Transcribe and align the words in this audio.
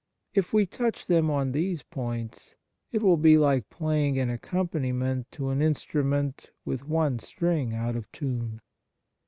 If 0.33 0.51
we 0.51 0.65
touch 0.65 1.05
them 1.05 1.29
on 1.29 1.51
these 1.51 1.83
points, 1.83 2.55
it 2.91 3.03
will 3.03 3.17
be 3.17 3.37
like 3.37 3.69
playing 3.69 4.17
an 4.17 4.31
accompaniment 4.31 5.29
to 5.33 5.49
an 5.49 5.59
instru 5.59 6.03
ment 6.03 6.49
with 6.65 6.87
one 6.87 7.19
string 7.19 7.75
out 7.75 7.95
of 7.95 8.11
tune. 8.11 8.61